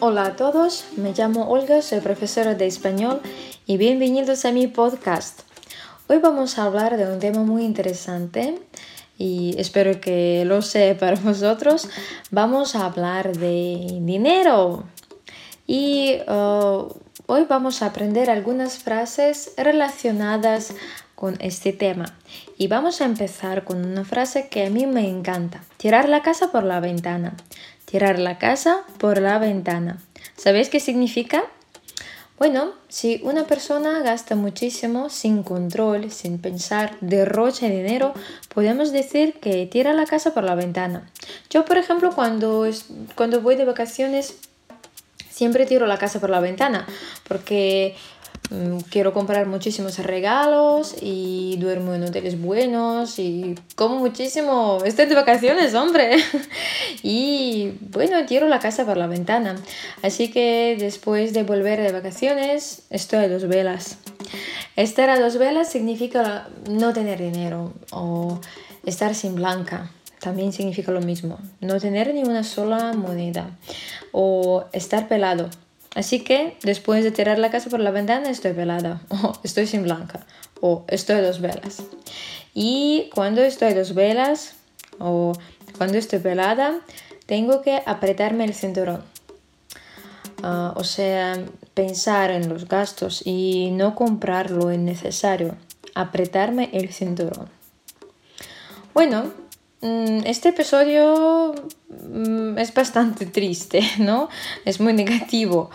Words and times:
Hola 0.00 0.26
a 0.26 0.36
todos, 0.36 0.84
me 0.96 1.12
llamo 1.12 1.48
Olga, 1.48 1.82
soy 1.82 1.98
profesora 1.98 2.54
de 2.54 2.68
español 2.68 3.20
y 3.66 3.78
bienvenidos 3.78 4.44
a 4.44 4.52
mi 4.52 4.68
podcast. 4.68 5.40
Hoy 6.06 6.18
vamos 6.18 6.56
a 6.56 6.66
hablar 6.66 6.96
de 6.96 7.12
un 7.12 7.18
tema 7.18 7.42
muy 7.42 7.64
interesante 7.64 8.60
y 9.18 9.56
espero 9.58 10.00
que 10.00 10.44
lo 10.44 10.62
sea 10.62 10.96
para 11.00 11.18
vosotros. 11.20 11.88
Vamos 12.30 12.76
a 12.76 12.86
hablar 12.86 13.36
de 13.36 13.98
dinero 14.02 14.84
y 15.66 16.18
uh, 16.28 16.94
hoy 17.26 17.46
vamos 17.48 17.82
a 17.82 17.86
aprender 17.86 18.30
algunas 18.30 18.78
frases 18.78 19.50
relacionadas 19.56 20.74
con 21.16 21.36
este 21.40 21.72
tema. 21.72 22.16
Y 22.56 22.68
vamos 22.68 23.00
a 23.00 23.04
empezar 23.04 23.64
con 23.64 23.84
una 23.84 24.04
frase 24.04 24.48
que 24.48 24.66
a 24.66 24.70
mí 24.70 24.86
me 24.86 25.08
encanta. 25.08 25.64
Tirar 25.76 26.08
la 26.08 26.22
casa 26.22 26.52
por 26.52 26.62
la 26.62 26.78
ventana. 26.78 27.34
Tirar 27.88 28.18
la 28.18 28.36
casa 28.36 28.82
por 28.98 29.18
la 29.18 29.38
ventana. 29.38 29.98
¿Sabéis 30.36 30.68
qué 30.68 30.78
significa? 30.78 31.44
Bueno, 32.38 32.72
si 32.88 33.20
una 33.24 33.44
persona 33.44 34.00
gasta 34.00 34.36
muchísimo 34.36 35.08
sin 35.08 35.42
control, 35.42 36.10
sin 36.10 36.38
pensar, 36.38 36.96
derrocha 37.00 37.66
dinero, 37.66 38.12
podemos 38.54 38.92
decir 38.92 39.40
que 39.40 39.66
tira 39.66 39.94
la 39.94 40.04
casa 40.04 40.34
por 40.34 40.44
la 40.44 40.54
ventana. 40.54 41.10
Yo, 41.48 41.64
por 41.64 41.78
ejemplo, 41.78 42.12
cuando, 42.14 42.68
cuando 43.14 43.40
voy 43.40 43.56
de 43.56 43.64
vacaciones, 43.64 44.36
siempre 45.30 45.64
tiro 45.64 45.86
la 45.86 45.98
casa 45.98 46.20
por 46.20 46.30
la 46.30 46.40
ventana, 46.40 46.86
porque 47.26 47.96
quiero 48.90 49.12
comprar 49.12 49.46
muchísimos 49.46 49.98
regalos 49.98 50.96
y 51.00 51.56
duermo 51.58 51.94
en 51.94 52.04
hoteles 52.04 52.40
buenos 52.40 53.18
y 53.18 53.54
como 53.76 53.96
muchísimo. 53.96 54.78
Estoy 54.84 55.06
de 55.06 55.14
vacaciones, 55.14 55.74
hombre. 55.74 56.16
y 57.02 57.72
bueno, 57.80 58.24
tiro 58.26 58.48
la 58.48 58.58
casa 58.58 58.86
por 58.86 58.96
la 58.96 59.06
ventana. 59.06 59.56
Así 60.02 60.30
que 60.30 60.76
después 60.78 61.34
de 61.34 61.42
volver 61.42 61.80
de 61.80 61.92
vacaciones, 61.92 62.82
estoy 62.90 63.24
a 63.24 63.28
dos 63.28 63.46
velas. 63.48 63.98
Estar 64.76 65.10
a 65.10 65.18
dos 65.18 65.36
velas 65.38 65.70
significa 65.70 66.48
no 66.70 66.92
tener 66.92 67.18
dinero 67.18 67.74
o 67.92 68.40
estar 68.86 69.14
sin 69.14 69.34
blanca. 69.34 69.90
También 70.20 70.52
significa 70.52 70.90
lo 70.90 71.00
mismo. 71.00 71.38
No 71.60 71.78
tener 71.78 72.14
ni 72.14 72.22
una 72.22 72.44
sola 72.44 72.92
moneda. 72.94 73.56
O 74.12 74.64
estar 74.72 75.06
pelado 75.06 75.48
Así 75.98 76.20
que 76.20 76.56
después 76.62 77.02
de 77.02 77.10
tirar 77.10 77.40
la 77.40 77.50
casa 77.50 77.70
por 77.70 77.80
la 77.80 77.90
ventana 77.90 78.30
estoy 78.30 78.52
pelada, 78.52 79.02
o 79.08 79.32
estoy 79.42 79.66
sin 79.66 79.82
blanca, 79.82 80.24
o 80.60 80.84
estoy 80.86 81.20
dos 81.22 81.40
velas. 81.40 81.82
Y 82.54 83.10
cuando 83.12 83.42
estoy 83.42 83.74
dos 83.74 83.96
velas, 83.96 84.54
o 85.00 85.32
cuando 85.76 85.98
estoy 85.98 86.20
pelada, 86.20 86.78
tengo 87.26 87.62
que 87.62 87.82
apretarme 87.84 88.44
el 88.44 88.54
cinturón. 88.54 89.02
Ah, 90.44 90.72
o 90.76 90.84
sea, 90.84 91.36
pensar 91.74 92.30
en 92.30 92.48
los 92.48 92.68
gastos 92.68 93.22
y 93.26 93.72
no 93.72 93.96
comprar 93.96 94.52
lo 94.52 94.72
innecesario. 94.72 95.56
Apretarme 95.96 96.70
el 96.74 96.92
cinturón. 96.92 97.48
Bueno, 98.94 99.32
este 99.80 100.50
episodio 100.50 101.54
Mm, 102.08 102.58
es 102.58 102.74
bastante 102.74 103.26
triste, 103.26 103.80
¿no? 103.98 104.28
Es 104.64 104.80
muy 104.80 104.92
negativo. 104.92 105.70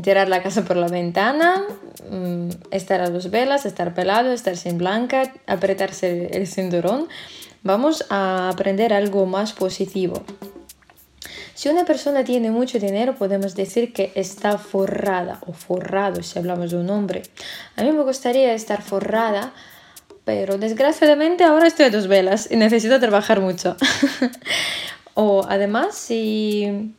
Tirar 0.00 0.28
la 0.28 0.42
casa 0.42 0.64
por 0.64 0.76
la 0.76 0.88
ventana, 0.88 1.64
mm, 2.10 2.48
estar 2.70 3.00
a 3.00 3.10
dos 3.10 3.30
velas, 3.30 3.66
estar 3.66 3.92
pelado, 3.92 4.32
estar 4.32 4.56
sin 4.56 4.78
blanca, 4.78 5.32
apretarse 5.46 6.28
el 6.32 6.46
cinturón. 6.46 7.08
Vamos 7.62 8.06
a 8.08 8.48
aprender 8.48 8.92
algo 8.92 9.26
más 9.26 9.52
positivo. 9.52 10.22
Si 11.54 11.68
una 11.68 11.84
persona 11.84 12.24
tiene 12.24 12.50
mucho 12.50 12.78
dinero, 12.78 13.16
podemos 13.16 13.54
decir 13.54 13.92
que 13.92 14.12
está 14.14 14.56
forrada 14.56 15.40
o 15.46 15.52
forrado 15.52 16.22
si 16.22 16.38
hablamos 16.38 16.70
de 16.70 16.78
un 16.78 16.88
hombre. 16.88 17.22
A 17.76 17.82
mí 17.82 17.92
me 17.92 18.02
gustaría 18.02 18.54
estar 18.54 18.80
forrada, 18.80 19.52
pero 20.24 20.58
desgraciadamente 20.58 21.44
ahora 21.44 21.66
estoy 21.66 21.86
a 21.86 21.90
dos 21.90 22.06
velas 22.06 22.48
y 22.50 22.56
necesito 22.56 22.98
trabajar 23.00 23.40
mucho. 23.40 23.76
O 25.14 25.44
además, 25.48 25.96
si 25.96 26.94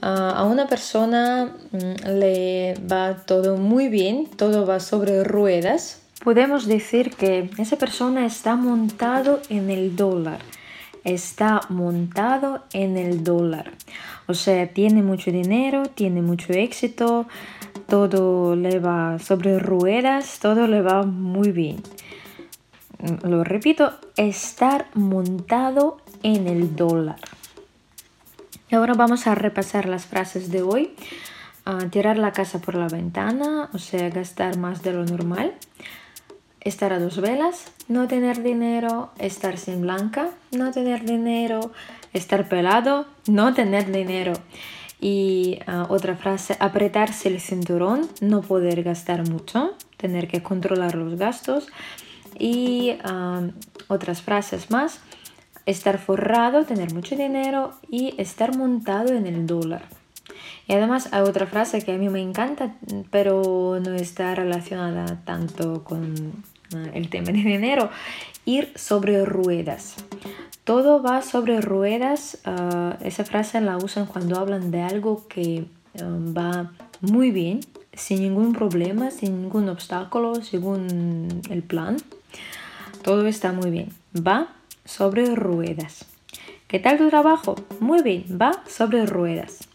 ah, 0.00 0.34
a 0.36 0.44
una 0.44 0.66
persona 0.66 1.52
mm, 1.72 2.08
le 2.18 2.74
va 2.90 3.16
todo 3.26 3.56
muy 3.56 3.88
bien, 3.88 4.28
todo 4.36 4.66
va 4.66 4.80
sobre 4.80 5.24
ruedas, 5.24 6.00
podemos 6.24 6.66
decir 6.66 7.10
que 7.16 7.50
esa 7.58 7.76
persona 7.76 8.24
está 8.24 8.56
montado 8.56 9.40
en 9.48 9.70
el 9.70 9.96
dólar. 9.96 10.38
Está 11.04 11.60
montado 11.68 12.64
en 12.72 12.96
el 12.96 13.22
dólar. 13.22 13.72
O 14.26 14.34
sea, 14.34 14.66
tiene 14.68 15.02
mucho 15.02 15.30
dinero, 15.30 15.84
tiene 15.86 16.22
mucho 16.22 16.52
éxito, 16.52 17.28
todo 17.88 18.56
le 18.56 18.80
va 18.80 19.18
sobre 19.20 19.58
ruedas, 19.58 20.38
todo 20.40 20.66
le 20.66 20.82
va 20.82 21.02
muy 21.04 21.52
bien. 21.52 21.76
Lo 23.22 23.44
repito, 23.44 23.92
estar 24.16 24.86
montado 24.94 25.98
en 26.22 26.48
el 26.48 26.76
dólar. 26.76 27.18
Y 28.70 28.74
ahora 28.74 28.94
vamos 28.94 29.26
a 29.26 29.34
repasar 29.34 29.86
las 29.86 30.06
frases 30.06 30.50
de 30.50 30.62
hoy. 30.62 30.94
tirar 31.90 32.16
la 32.16 32.32
casa 32.32 32.60
por 32.60 32.76
la 32.76 32.88
ventana, 32.88 33.70
o 33.72 33.78
sea, 33.78 34.08
gastar 34.08 34.56
más 34.56 34.82
de 34.82 34.92
lo 34.92 35.04
normal. 35.04 35.52
Estar 36.60 36.92
a 36.92 36.98
dos 36.98 37.20
velas, 37.20 37.70
no 37.86 38.08
tener 38.08 38.42
dinero, 38.42 39.10
estar 39.18 39.56
sin 39.56 39.82
blanca, 39.82 40.30
no 40.50 40.72
tener 40.72 41.04
dinero, 41.04 41.72
estar 42.12 42.48
pelado, 42.48 43.06
no 43.28 43.54
tener 43.54 43.92
dinero. 43.92 44.32
Y 45.00 45.60
ah, 45.66 45.86
otra 45.88 46.16
frase, 46.16 46.56
apretarse 46.58 47.28
el 47.28 47.40
cinturón, 47.40 48.08
no 48.20 48.42
poder 48.42 48.82
gastar 48.82 49.28
mucho, 49.28 49.74
tener 49.96 50.26
que 50.26 50.42
controlar 50.42 50.94
los 50.94 51.16
gastos. 51.16 51.68
Y 52.38 52.96
ah, 53.04 53.42
otras 53.88 54.22
frases 54.22 54.70
más, 54.70 55.00
estar 55.66 55.98
forrado, 55.98 56.64
tener 56.64 56.92
mucho 56.94 57.16
dinero 57.16 57.72
y 57.90 58.14
estar 58.18 58.56
montado 58.56 59.12
en 59.12 59.26
el 59.26 59.46
dólar. 59.46 59.82
Y 60.68 60.72
además 60.72 61.08
hay 61.12 61.22
otra 61.22 61.46
frase 61.46 61.82
que 61.82 61.92
a 61.92 61.98
mí 61.98 62.08
me 62.08 62.20
encanta, 62.20 62.74
pero 63.10 63.78
no 63.84 63.94
está 63.94 64.34
relacionada 64.34 65.20
tanto 65.24 65.84
con 65.84 66.32
ah, 66.74 66.86
el 66.94 67.08
tema 67.08 67.26
de 67.26 67.42
dinero, 67.42 67.90
ir 68.44 68.72
sobre 68.74 69.24
ruedas. 69.24 69.94
Todo 70.64 71.02
va 71.02 71.22
sobre 71.22 71.60
ruedas. 71.60 72.38
Ah, 72.44 72.96
esa 73.00 73.24
frase 73.24 73.60
la 73.60 73.76
usan 73.76 74.06
cuando 74.06 74.38
hablan 74.38 74.72
de 74.72 74.82
algo 74.82 75.28
que 75.28 75.66
ah, 76.00 76.04
va 76.04 76.72
muy 77.00 77.30
bien, 77.30 77.60
sin 77.92 78.20
ningún 78.20 78.52
problema, 78.52 79.10
sin 79.10 79.42
ningún 79.42 79.68
obstáculo, 79.68 80.42
según 80.42 81.42
el 81.48 81.62
plan. 81.62 81.96
Todo 83.06 83.28
está 83.28 83.52
muy 83.52 83.70
bien. 83.70 83.90
Va 84.16 84.48
sobre 84.84 85.32
ruedas. 85.36 86.06
¿Qué 86.66 86.80
tal 86.80 86.98
tu 86.98 87.08
trabajo? 87.08 87.54
Muy 87.78 88.02
bien, 88.02 88.24
va 88.32 88.64
sobre 88.66 89.06
ruedas. 89.06 89.68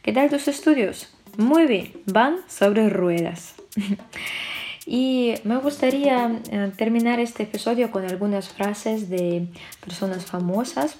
¿Qué 0.00 0.14
tal 0.14 0.30
tus 0.30 0.48
estudios? 0.48 1.12
Muy 1.36 1.66
bien, 1.66 1.92
van 2.06 2.38
sobre 2.48 2.88
ruedas. 2.88 3.54
y 4.86 5.34
me 5.44 5.58
gustaría 5.58 6.40
eh, 6.50 6.72
terminar 6.74 7.20
este 7.20 7.42
episodio 7.42 7.90
con 7.90 8.06
algunas 8.06 8.48
frases 8.48 9.10
de 9.10 9.46
personas 9.84 10.24
famosas 10.24 10.96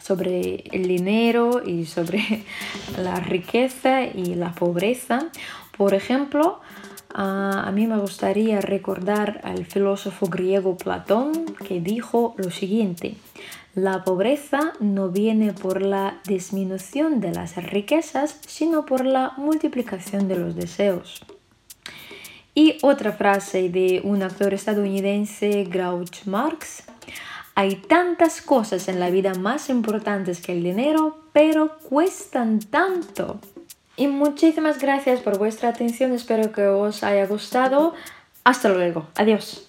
sobre 0.00 0.62
el 0.70 0.86
dinero 0.86 1.60
y 1.66 1.86
sobre 1.86 2.44
la 3.02 3.16
riqueza 3.16 4.04
y 4.04 4.36
la 4.36 4.52
pobreza. 4.52 5.26
Por 5.76 5.94
ejemplo, 5.94 6.60
a 7.14 7.70
mí 7.72 7.86
me 7.86 7.98
gustaría 7.98 8.60
recordar 8.60 9.40
al 9.44 9.64
filósofo 9.64 10.26
griego 10.26 10.76
Platón 10.76 11.46
que 11.66 11.80
dijo 11.80 12.34
lo 12.36 12.50
siguiente, 12.50 13.16
la 13.74 14.02
pobreza 14.02 14.72
no 14.80 15.10
viene 15.10 15.52
por 15.52 15.82
la 15.82 16.18
disminución 16.26 17.20
de 17.20 17.32
las 17.32 17.54
riquezas, 17.56 18.38
sino 18.46 18.84
por 18.84 19.06
la 19.06 19.34
multiplicación 19.36 20.26
de 20.26 20.36
los 20.36 20.56
deseos. 20.56 21.24
Y 22.54 22.78
otra 22.82 23.12
frase 23.12 23.68
de 23.68 24.00
un 24.02 24.24
actor 24.24 24.52
estadounidense, 24.52 25.62
Grouch 25.70 26.24
Marx, 26.24 26.82
hay 27.54 27.76
tantas 27.76 28.42
cosas 28.42 28.88
en 28.88 28.98
la 28.98 29.10
vida 29.10 29.34
más 29.34 29.68
importantes 29.68 30.40
que 30.40 30.52
el 30.52 30.64
dinero, 30.64 31.18
pero 31.32 31.78
cuestan 31.88 32.58
tanto. 32.58 33.38
Y 33.98 34.06
muchísimas 34.06 34.78
gracias 34.78 35.20
por 35.20 35.38
vuestra 35.38 35.70
atención, 35.70 36.12
espero 36.12 36.52
que 36.52 36.68
os 36.68 37.02
haya 37.02 37.26
gustado. 37.26 37.94
Hasta 38.44 38.68
luego, 38.68 39.08
adiós. 39.16 39.67